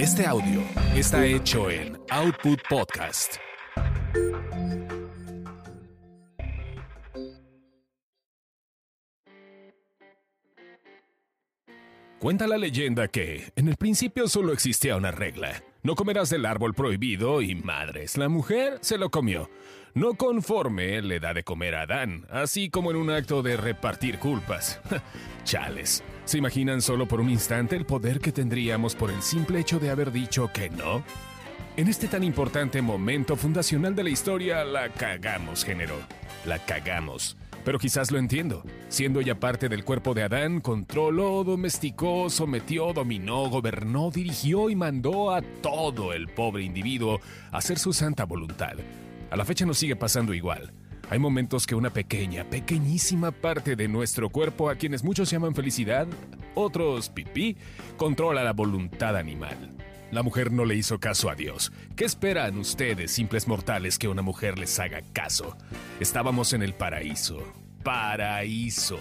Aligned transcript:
Este 0.00 0.24
audio 0.24 0.62
está 0.94 1.26
hecho 1.26 1.70
en 1.70 1.98
Output 2.08 2.58
Podcast. 2.70 3.34
Cuenta 12.18 12.46
la 12.46 12.56
leyenda 12.56 13.08
que, 13.08 13.52
en 13.56 13.68
el 13.68 13.76
principio 13.76 14.26
solo 14.26 14.54
existía 14.54 14.96
una 14.96 15.10
regla. 15.10 15.62
No 15.82 15.94
comerás 15.94 16.30
del 16.30 16.46
árbol 16.46 16.72
prohibido 16.72 17.42
y 17.42 17.54
madres, 17.54 18.16
la 18.16 18.30
mujer 18.30 18.78
se 18.80 18.96
lo 18.96 19.10
comió. 19.10 19.50
No 19.92 20.14
conforme 20.14 21.02
le 21.02 21.20
da 21.20 21.34
de 21.34 21.44
comer 21.44 21.74
a 21.74 21.82
Adán, 21.82 22.26
así 22.30 22.70
como 22.70 22.90
en 22.90 22.96
un 22.96 23.10
acto 23.10 23.42
de 23.42 23.58
repartir 23.58 24.18
culpas. 24.18 24.80
Chales, 25.44 26.02
¿se 26.30 26.38
imaginan 26.38 26.80
solo 26.80 27.08
por 27.08 27.20
un 27.20 27.28
instante 27.28 27.74
el 27.74 27.84
poder 27.84 28.20
que 28.20 28.30
tendríamos 28.30 28.94
por 28.94 29.10
el 29.10 29.20
simple 29.20 29.58
hecho 29.58 29.80
de 29.80 29.90
haber 29.90 30.12
dicho 30.12 30.48
que 30.52 30.70
no? 30.70 31.02
En 31.76 31.88
este 31.88 32.06
tan 32.06 32.22
importante 32.22 32.80
momento 32.82 33.34
fundacional 33.34 33.96
de 33.96 34.04
la 34.04 34.10
historia, 34.10 34.62
la 34.62 34.90
cagamos, 34.90 35.64
género. 35.64 35.96
La 36.46 36.60
cagamos. 36.60 37.36
Pero 37.64 37.80
quizás 37.80 38.12
lo 38.12 38.18
entiendo. 38.18 38.62
Siendo 38.88 39.20
ya 39.20 39.40
parte 39.40 39.68
del 39.68 39.84
cuerpo 39.84 40.14
de 40.14 40.22
Adán, 40.22 40.60
controló, 40.60 41.42
domesticó, 41.42 42.30
sometió, 42.30 42.92
dominó, 42.92 43.48
gobernó, 43.48 44.12
dirigió 44.12 44.70
y 44.70 44.76
mandó 44.76 45.32
a 45.32 45.42
todo 45.42 46.12
el 46.12 46.28
pobre 46.28 46.62
individuo 46.62 47.20
a 47.50 47.58
hacer 47.58 47.76
su 47.76 47.92
santa 47.92 48.24
voluntad. 48.24 48.74
A 49.32 49.36
la 49.36 49.44
fecha 49.44 49.66
nos 49.66 49.78
sigue 49.78 49.96
pasando 49.96 50.32
igual. 50.32 50.72
Hay 51.10 51.18
momentos 51.18 51.66
que 51.66 51.74
una 51.74 51.90
pequeña, 51.90 52.44
pequeñísima 52.44 53.32
parte 53.32 53.74
de 53.74 53.88
nuestro 53.88 54.28
cuerpo, 54.28 54.70
a 54.70 54.76
quienes 54.76 55.02
muchos 55.02 55.28
llaman 55.28 55.56
felicidad, 55.56 56.06
otros 56.54 57.08
pipí, 57.08 57.56
controla 57.96 58.44
la 58.44 58.52
voluntad 58.52 59.16
animal. 59.16 59.56
La 60.12 60.22
mujer 60.22 60.52
no 60.52 60.64
le 60.64 60.76
hizo 60.76 61.00
caso 61.00 61.28
a 61.28 61.34
Dios. 61.34 61.72
¿Qué 61.96 62.04
esperan 62.04 62.56
ustedes, 62.58 63.10
simples 63.10 63.48
mortales, 63.48 63.98
que 63.98 64.06
una 64.06 64.22
mujer 64.22 64.56
les 64.56 64.78
haga 64.78 65.02
caso? 65.12 65.56
Estábamos 65.98 66.52
en 66.52 66.62
el 66.62 66.74
paraíso. 66.74 67.42
Paraíso. 67.82 68.98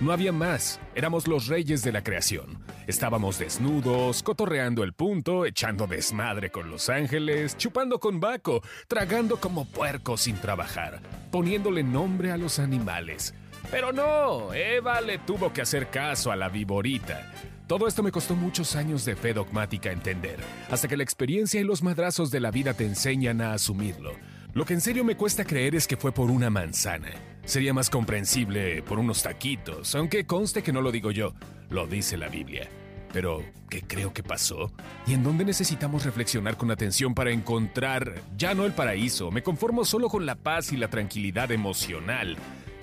No 0.00 0.12
había 0.12 0.32
más. 0.32 0.80
Éramos 0.94 1.28
los 1.28 1.48
reyes 1.48 1.82
de 1.82 1.92
la 1.92 2.02
creación. 2.02 2.58
Estábamos 2.86 3.38
desnudos, 3.38 4.22
cotorreando 4.22 4.82
el 4.84 4.94
punto, 4.94 5.44
echando 5.44 5.86
desmadre 5.86 6.50
con 6.50 6.70
los 6.70 6.88
ángeles, 6.88 7.56
chupando 7.56 8.00
con 8.00 8.20
Baco, 8.20 8.62
tragando 8.88 9.36
como 9.38 9.66
puercos 9.66 10.22
sin 10.22 10.36
trabajar, 10.36 11.00
poniéndole 11.30 11.82
nombre 11.82 12.32
a 12.32 12.36
los 12.36 12.58
animales. 12.58 13.34
Pero 13.70 13.92
no, 13.92 14.52
Eva 14.54 15.00
le 15.00 15.18
tuvo 15.18 15.52
que 15.52 15.62
hacer 15.62 15.90
caso 15.90 16.32
a 16.32 16.36
la 16.36 16.48
viborita. 16.48 17.32
Todo 17.66 17.86
esto 17.86 18.02
me 18.02 18.12
costó 18.12 18.34
muchos 18.34 18.76
años 18.76 19.04
de 19.04 19.14
fe 19.14 19.32
dogmática 19.32 19.92
entender, 19.92 20.38
hasta 20.70 20.88
que 20.88 20.96
la 20.96 21.04
experiencia 21.04 21.60
y 21.60 21.64
los 21.64 21.82
madrazos 21.82 22.30
de 22.30 22.40
la 22.40 22.50
vida 22.50 22.74
te 22.74 22.84
enseñan 22.84 23.40
a 23.40 23.52
asumirlo. 23.54 24.12
Lo 24.52 24.64
que 24.64 24.74
en 24.74 24.80
serio 24.80 25.04
me 25.04 25.16
cuesta 25.16 25.44
creer 25.44 25.74
es 25.74 25.86
que 25.86 25.96
fue 25.96 26.12
por 26.12 26.30
una 26.30 26.50
manzana. 26.50 27.10
Sería 27.44 27.74
más 27.74 27.90
comprensible 27.90 28.82
por 28.82 28.98
unos 28.98 29.22
taquitos, 29.22 29.94
aunque 29.94 30.26
conste 30.26 30.62
que 30.62 30.72
no 30.72 30.80
lo 30.80 30.92
digo 30.92 31.10
yo, 31.10 31.34
lo 31.70 31.86
dice 31.86 32.16
la 32.16 32.28
Biblia. 32.28 32.68
Pero, 33.12 33.44
¿qué 33.68 33.82
creo 33.82 34.14
que 34.14 34.22
pasó? 34.22 34.72
¿Y 35.06 35.12
en 35.12 35.22
dónde 35.22 35.44
necesitamos 35.44 36.04
reflexionar 36.04 36.56
con 36.56 36.70
atención 36.70 37.14
para 37.14 37.30
encontrar 37.30 38.14
ya 38.38 38.54
no 38.54 38.64
el 38.64 38.72
paraíso? 38.72 39.30
Me 39.30 39.42
conformo 39.42 39.84
solo 39.84 40.08
con 40.08 40.24
la 40.24 40.36
paz 40.36 40.72
y 40.72 40.76
la 40.76 40.88
tranquilidad 40.88 41.50
emocional. 41.50 42.36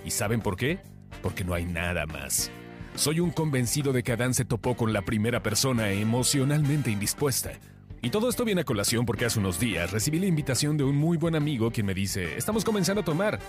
¿Y 0.05 0.11
saben 0.11 0.41
por 0.41 0.55
qué? 0.55 0.79
Porque 1.23 1.43
no 1.43 1.53
hay 1.55 1.65
nada 1.65 2.05
más. 2.05 2.51
Soy 2.95 3.21
un 3.21 3.31
convencido 3.31 3.93
de 3.93 4.03
que 4.03 4.11
Adán 4.11 4.33
se 4.33 4.45
topó 4.45 4.75
con 4.75 4.93
la 4.93 5.01
primera 5.01 5.41
persona 5.41 5.89
emocionalmente 5.91 6.91
indispuesta. 6.91 7.53
Y 8.01 8.11
todo 8.11 8.29
esto 8.29 8.45
viene 8.45 8.61
a 8.61 8.65
colación 8.65 9.05
porque 9.05 9.25
hace 9.25 9.39
unos 9.39 9.59
días 9.59 9.91
recibí 9.91 10.19
la 10.19 10.25
invitación 10.25 10.77
de 10.77 10.85
un 10.85 10.95
muy 10.95 11.17
buen 11.17 11.35
amigo 11.35 11.69
quien 11.69 11.85
me 11.85 11.93
dice, 11.93 12.37
estamos 12.37 12.63
comenzando 12.63 13.01
a 13.01 13.05
tomar. 13.05 13.39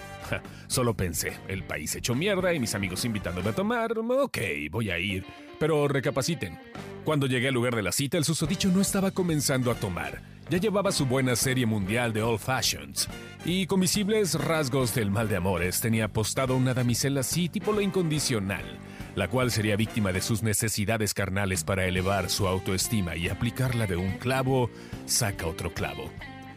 solo 0.66 0.94
pensé, 0.94 1.34
el 1.46 1.62
país 1.62 1.94
hecho 1.94 2.16
mierda 2.16 2.52
y 2.52 2.58
mis 2.58 2.74
amigos 2.74 3.04
invitándome 3.04 3.50
a 3.50 3.54
tomar, 3.54 3.92
ok, 3.96 4.38
voy 4.70 4.90
a 4.90 4.98
ir. 4.98 5.24
Pero 5.60 5.86
recapaciten. 5.86 6.58
Cuando 7.04 7.26
llegué 7.26 7.48
al 7.48 7.54
lugar 7.54 7.76
de 7.76 7.82
la 7.82 7.92
cita, 7.92 8.18
el 8.18 8.24
susodicho 8.24 8.68
no 8.70 8.80
estaba 8.80 9.12
comenzando 9.12 9.70
a 9.70 9.74
tomar. 9.74 10.20
Ya 10.48 10.58
llevaba 10.58 10.90
su 10.90 11.06
buena 11.06 11.36
serie 11.36 11.64
mundial 11.64 12.12
de 12.12 12.22
Old 12.22 12.40
Fashions. 12.40 13.08
Y 13.44 13.66
con 13.66 13.78
visibles 13.78 14.34
rasgos 14.34 14.94
del 14.96 15.12
mal 15.12 15.28
de 15.28 15.36
amores, 15.36 15.80
tenía 15.80 16.06
apostado 16.06 16.56
una 16.56 16.74
damisela 16.74 17.20
así 17.20 17.48
tipo 17.48 17.72
lo 17.72 17.80
incondicional 17.80 18.64
la 19.14 19.28
cual 19.28 19.50
sería 19.50 19.76
víctima 19.76 20.12
de 20.12 20.20
sus 20.20 20.42
necesidades 20.42 21.14
carnales 21.14 21.64
para 21.64 21.86
elevar 21.86 22.30
su 22.30 22.46
autoestima 22.46 23.16
y 23.16 23.28
aplicarla 23.28 23.86
de 23.86 23.96
un 23.96 24.12
clavo, 24.18 24.70
saca 25.06 25.46
otro 25.46 25.72
clavo. 25.72 26.10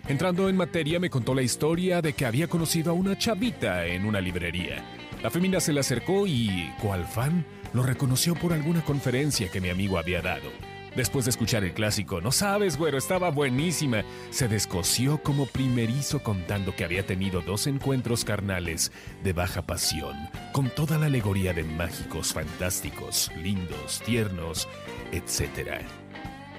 Entrando 0.08 0.50
en 0.50 0.58
materia 0.58 1.00
me 1.00 1.10
contó 1.10 1.34
la 1.34 1.42
historia 1.42 2.02
de 2.02 2.14
que 2.14 2.26
había 2.26 2.48
conocido 2.48 2.92
a 2.92 2.94
una 2.94 3.18
chavita 3.18 3.86
en 3.86 4.06
una 4.06 4.20
librería. 4.20 4.84
La 5.22 5.30
femina 5.30 5.62
se 5.62 5.72
le 5.72 5.80
acercó 5.80 6.28
y, 6.28 6.70
cual 6.82 7.06
fan, 7.06 7.46
lo 7.74 7.84
reconoció 7.84 8.36
por 8.36 8.52
alguna 8.52 8.84
conferencia 8.84 9.50
que 9.50 9.62
mi 9.62 9.70
amigo 9.70 9.98
había 9.98 10.22
dado. 10.22 10.52
Después 10.96 11.26
de 11.26 11.32
escuchar 11.32 11.64
el 11.64 11.74
clásico, 11.74 12.22
no 12.22 12.32
sabes, 12.32 12.78
güero, 12.78 13.00
estaba 13.00 13.32
buenísima, 13.32 14.04
se 14.30 14.48
descoció 14.48 15.24
como 15.24 15.48
primerizo 15.48 16.22
contando 16.22 16.76
que 16.76 16.84
había 16.84 17.04
tenido 17.04 17.42
dos 17.42 17.66
encuentros 17.66 18.24
carnales 18.24 18.92
de 19.24 19.34
baja 19.34 19.64
pasión, 19.64 20.16
con 20.52 20.70
toda 20.70 21.00
la 21.00 21.08
alegoría 21.08 21.52
de 21.52 21.64
mágicos, 21.64 22.32
fantásticos, 22.34 23.32
lindos, 23.42 24.04
tiernos, 24.06 24.68
etc. 25.12 25.82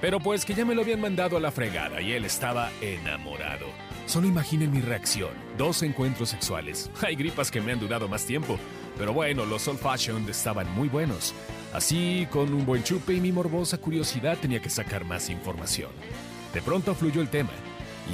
Pero 0.01 0.19
pues 0.19 0.45
que 0.45 0.55
ya 0.55 0.65
me 0.65 0.75
lo 0.75 0.83
habían 0.83 1.01
mandado 1.01 1.37
a 1.37 1.41
la 1.41 1.53
fregada 1.53 2.01
y 2.01 2.11
él 2.11 2.25
estaba 2.25 2.73
enamorado. 2.81 3.67
Solo 4.07 4.27
imaginen 4.27 4.73
mi 4.73 4.81
reacción. 4.81 5.31
Dos 5.57 5.83
encuentros 5.83 6.29
sexuales. 6.29 6.91
Hay 7.03 7.15
gripas 7.15 7.51
que 7.51 7.61
me 7.61 7.73
han 7.73 7.81
durado 7.81 8.09
más 8.09 8.27
tiempo. 8.27 8.59
Pero 8.99 9.13
bueno, 9.13 9.47
los 9.47 9.67
old 9.67 9.79
fashioned 9.79 10.29
estaban 10.29 10.71
muy 10.75 10.89
buenos. 10.89 11.35
Así, 11.75 12.29
con 12.31 12.55
un 12.55 12.65
buen 12.65 12.85
chupe 12.85 13.15
y 13.15 13.21
mi 13.21 13.33
morbosa 13.33 13.79
curiosidad 13.79 14.39
tenía 14.41 14.63
que 14.63 14.71
sacar 14.71 15.05
más 15.05 15.29
información. 15.29 15.91
De 16.55 16.63
pronto 16.63 16.95
fluyó 16.95 17.21
el 17.21 17.29
tema, 17.29 17.51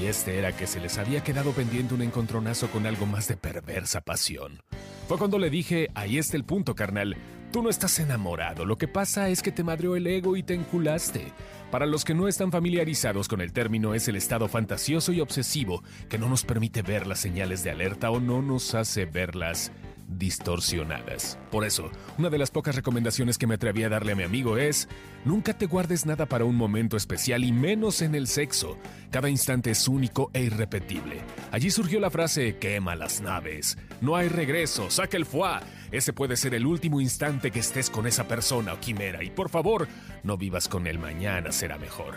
y 0.01 0.07
este 0.07 0.39
era 0.39 0.57
que 0.57 0.67
se 0.67 0.81
les 0.81 0.97
había 0.97 1.23
quedado 1.23 1.53
pendiente 1.53 1.93
un 1.93 2.01
encontronazo 2.01 2.71
con 2.71 2.87
algo 2.87 3.05
más 3.05 3.29
de 3.29 3.37
perversa 3.37 4.01
pasión. 4.01 4.63
Fue 5.09 5.19
cuando 5.19 5.39
le 5.39 5.51
dije, 5.51 5.91
ahí 5.95 6.17
está 6.17 6.39
el 6.39 6.45
punto, 6.45 6.75
carnal. 6.75 7.19
Tú 7.53 7.63
no 7.63 7.69
estás 7.69 7.99
enamorado, 7.99 8.65
lo 8.65 8.79
que 8.79 8.89
pasa 8.89 9.29
es 9.29 9.43
que 9.43 9.53
te 9.53 9.63
madreó 9.63 9.95
el 9.95 10.07
ego 10.07 10.39
y 10.39 10.43
te 10.43 10.55
enculaste. 10.55 11.31
Para 11.71 11.85
los 11.85 12.07
que 12.07 12.15
no 12.15 12.29
están 12.29 12.51
familiarizados 12.53 13.29
con 13.29 13.43
el 13.43 13.53
término, 13.53 13.93
es 13.93 14.09
el 14.09 14.17
estado 14.17 14.49
fantasioso 14.49 15.13
y 15.13 15.21
obsesivo 15.21 15.83
que 16.09 16.17
no 16.17 16.31
nos 16.31 16.47
permite 16.47 16.81
ver 16.81 17.07
las 17.07 17.21
señales 17.21 17.63
de 17.63 17.73
alerta 17.73 18.11
o 18.11 18.21
no 18.21 18.41
nos 18.41 18.75
hace 18.75 19.05
verlas 19.05 19.71
distorsionadas. 20.19 21.39
Por 21.51 21.65
eso, 21.65 21.91
una 22.19 22.31
de 22.31 22.39
las 22.39 22.51
pocas 22.51 22.75
recomendaciones 22.75 23.39
que 23.39 23.47
me 23.47 23.55
atreví 23.55 23.83
a 23.83 23.89
darle 23.89 24.13
a 24.13 24.17
mi 24.17 24.23
amigo 24.23 24.57
es, 24.57 24.89
nunca 25.25 25.57
te 25.57 25.67
guardes 25.67 26.07
nada 26.07 26.27
para 26.27 26.45
un 26.45 26.57
momento 26.57 26.97
especial 26.97 27.45
y 27.45 27.53
menos 27.53 28.03
en 28.03 28.15
el 28.15 28.27
sexo. 28.27 28.79
Cada 29.11 29.29
instante 29.29 29.71
es 29.71 29.89
único 29.89 30.31
e 30.33 30.43
irrepetible. 30.43 31.21
Allí 31.51 31.71
surgió 31.71 32.01
la 32.01 32.11
frase, 32.11 32.57
quema 32.59 32.97
las 32.97 33.21
naves. 33.21 33.79
No 34.01 34.17
hay 34.17 34.29
regreso, 34.29 34.91
saca 34.91 35.17
el 35.17 35.27
foie. 35.27 35.61
Ese 35.91 36.13
puede 36.13 36.37
ser 36.37 36.55
el 36.55 36.67
último 36.67 37.01
instante 37.01 37.51
que 37.51 37.61
estés 37.61 37.91
con 37.91 38.07
esa 38.07 38.29
persona 38.29 38.75
o 38.75 38.81
quimera 38.81 39.25
y 39.25 39.31
por 39.31 39.49
favor, 39.49 39.89
no 40.23 40.37
vivas 40.37 40.69
con 40.69 40.87
él 40.87 40.99
mañana, 40.99 41.51
será 41.51 41.79
mejor. 41.79 42.15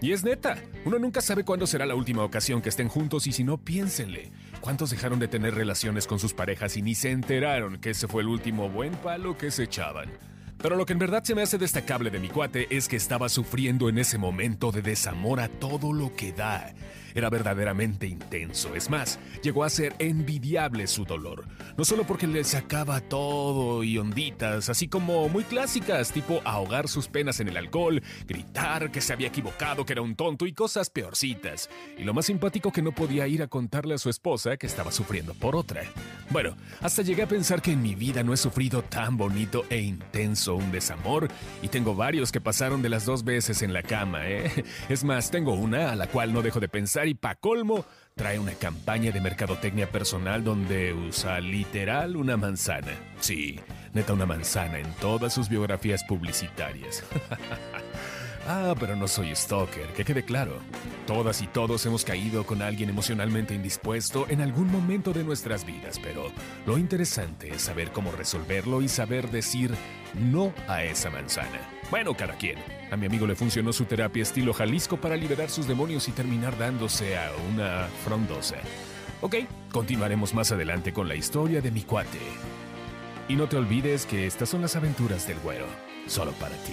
Y 0.00 0.12
es 0.12 0.22
neta, 0.22 0.62
uno 0.84 0.98
nunca 0.98 1.20
sabe 1.20 1.44
cuándo 1.44 1.66
será 1.66 1.84
la 1.84 1.96
última 1.96 2.22
ocasión 2.22 2.62
que 2.62 2.68
estén 2.68 2.88
juntos 2.88 3.26
y 3.26 3.32
si 3.32 3.42
no, 3.42 3.58
piénsenle. 3.58 4.30
¿Cuántos 4.60 4.90
dejaron 4.90 5.18
de 5.18 5.28
tener 5.28 5.54
relaciones 5.54 6.06
con 6.06 6.18
sus 6.18 6.34
parejas 6.34 6.76
y 6.76 6.82
ni 6.82 6.94
se 6.94 7.10
enteraron 7.10 7.78
que 7.78 7.90
ese 7.90 8.08
fue 8.08 8.22
el 8.22 8.28
último 8.28 8.68
buen 8.68 8.92
palo 8.92 9.38
que 9.38 9.50
se 9.50 9.64
echaban? 9.64 10.10
Pero 10.60 10.74
lo 10.74 10.84
que 10.84 10.92
en 10.92 10.98
verdad 10.98 11.22
se 11.22 11.36
me 11.36 11.42
hace 11.42 11.56
destacable 11.56 12.10
de 12.10 12.18
mi 12.18 12.28
cuate 12.28 12.66
es 12.76 12.88
que 12.88 12.96
estaba 12.96 13.28
sufriendo 13.28 13.88
en 13.88 13.98
ese 13.98 14.18
momento 14.18 14.72
de 14.72 14.82
desamor 14.82 15.38
a 15.38 15.48
todo 15.48 15.92
lo 15.92 16.16
que 16.16 16.32
da. 16.32 16.74
Era 17.18 17.30
verdaderamente 17.30 18.06
intenso. 18.06 18.76
Es 18.76 18.88
más, 18.88 19.18
llegó 19.42 19.64
a 19.64 19.70
ser 19.70 19.92
envidiable 19.98 20.86
su 20.86 21.04
dolor. 21.04 21.46
No 21.76 21.84
solo 21.84 22.04
porque 22.04 22.28
le 22.28 22.44
sacaba 22.44 23.00
todo 23.00 23.82
y 23.82 23.98
onditas, 23.98 24.68
así 24.68 24.86
como 24.86 25.28
muy 25.28 25.42
clásicas, 25.42 26.12
tipo 26.12 26.40
ahogar 26.44 26.86
sus 26.86 27.08
penas 27.08 27.40
en 27.40 27.48
el 27.48 27.56
alcohol, 27.56 28.00
gritar 28.28 28.92
que 28.92 29.00
se 29.00 29.12
había 29.12 29.26
equivocado, 29.26 29.84
que 29.84 29.94
era 29.94 30.02
un 30.02 30.14
tonto 30.14 30.46
y 30.46 30.52
cosas 30.52 30.90
peorcitas. 30.90 31.68
Y 31.98 32.04
lo 32.04 32.14
más 32.14 32.26
simpático 32.26 32.70
que 32.70 32.82
no 32.82 32.92
podía 32.92 33.26
ir 33.26 33.42
a 33.42 33.48
contarle 33.48 33.94
a 33.94 33.98
su 33.98 34.10
esposa 34.10 34.56
que 34.56 34.68
estaba 34.68 34.92
sufriendo 34.92 35.34
por 35.34 35.56
otra. 35.56 35.82
Bueno, 36.30 36.56
hasta 36.82 37.02
llegué 37.02 37.22
a 37.22 37.28
pensar 37.28 37.60
que 37.60 37.72
en 37.72 37.82
mi 37.82 37.96
vida 37.96 38.22
no 38.22 38.32
he 38.32 38.36
sufrido 38.36 38.82
tan 38.82 39.16
bonito 39.16 39.64
e 39.70 39.80
intenso 39.80 40.54
un 40.54 40.70
desamor 40.70 41.26
y 41.62 41.68
tengo 41.68 41.96
varios 41.96 42.30
que 42.30 42.40
pasaron 42.40 42.80
de 42.80 42.90
las 42.90 43.04
dos 43.04 43.24
veces 43.24 43.62
en 43.62 43.72
la 43.72 43.82
cama, 43.82 44.28
¿eh? 44.28 44.64
Es 44.88 45.02
más, 45.02 45.32
tengo 45.32 45.54
una 45.54 45.90
a 45.90 45.96
la 45.96 46.06
cual 46.06 46.32
no 46.32 46.42
dejo 46.42 46.60
de 46.60 46.68
pensar 46.68 47.07
y 47.08 47.14
pa' 47.14 47.36
colmo, 47.36 47.84
trae 48.14 48.38
una 48.38 48.52
campaña 48.52 49.10
de 49.12 49.20
mercadotecnia 49.20 49.90
personal 49.90 50.44
donde 50.44 50.92
usa 50.92 51.40
literal 51.40 52.16
una 52.16 52.36
manzana. 52.36 52.92
Sí, 53.20 53.58
neta 53.94 54.12
una 54.12 54.26
manzana 54.26 54.78
en 54.78 54.92
todas 54.94 55.32
sus 55.32 55.48
biografías 55.48 56.04
publicitarias. 56.04 57.04
Ah, 58.50 58.74
pero 58.80 58.96
no 58.96 59.06
soy 59.06 59.36
stalker, 59.36 59.88
que 59.88 60.06
quede 60.06 60.24
claro. 60.24 60.54
Todas 61.06 61.42
y 61.42 61.46
todos 61.46 61.84
hemos 61.84 62.02
caído 62.02 62.46
con 62.46 62.62
alguien 62.62 62.88
emocionalmente 62.88 63.54
indispuesto 63.54 64.24
en 64.30 64.40
algún 64.40 64.72
momento 64.72 65.12
de 65.12 65.22
nuestras 65.22 65.66
vidas, 65.66 66.00
pero 66.02 66.32
lo 66.64 66.78
interesante 66.78 67.52
es 67.52 67.60
saber 67.60 67.92
cómo 67.92 68.10
resolverlo 68.10 68.80
y 68.80 68.88
saber 68.88 69.30
decir 69.30 69.74
no 70.14 70.54
a 70.66 70.82
esa 70.82 71.10
manzana. 71.10 71.60
Bueno, 71.90 72.14
cada 72.14 72.38
quien. 72.38 72.56
A 72.90 72.96
mi 72.96 73.04
amigo 73.04 73.26
le 73.26 73.36
funcionó 73.36 73.70
su 73.74 73.84
terapia 73.84 74.22
estilo 74.22 74.54
Jalisco 74.54 74.96
para 74.96 75.14
liberar 75.14 75.50
sus 75.50 75.68
demonios 75.68 76.08
y 76.08 76.12
terminar 76.12 76.56
dándose 76.56 77.18
a 77.18 77.30
una 77.52 77.86
frondosa. 78.02 78.56
Ok, 79.20 79.34
continuaremos 79.70 80.32
más 80.32 80.52
adelante 80.52 80.94
con 80.94 81.06
la 81.06 81.16
historia 81.16 81.60
de 81.60 81.70
mi 81.70 81.82
cuate. 81.82 82.18
Y 83.28 83.36
no 83.36 83.46
te 83.46 83.58
olvides 83.58 84.06
que 84.06 84.26
estas 84.26 84.48
son 84.48 84.62
las 84.62 84.74
aventuras 84.74 85.26
del 85.26 85.38
güero, 85.40 85.66
solo 86.06 86.32
para 86.32 86.56
ti. 86.56 86.72